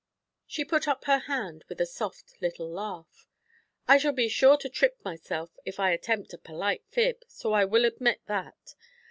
She 0.47 0.65
put 0.65 0.87
up 0.87 1.05
her 1.05 1.19
hand, 1.19 1.63
with 1.69 1.79
a 1.79 1.85
soft 1.85 2.33
little 2.41 2.67
laugh. 2.67 3.27
'I 3.87 3.97
shall 3.99 4.13
be 4.13 4.29
sure 4.29 4.57
to 4.57 4.67
trip 4.67 4.97
myself 5.05 5.51
if 5.63 5.79
I 5.79 5.91
attempt 5.91 6.33
a 6.33 6.39
polite 6.39 6.81
fib, 6.89 7.21
so 7.27 7.53
I 7.53 7.65
will 7.65 7.85
admit 7.85 8.21
that. 8.25 8.73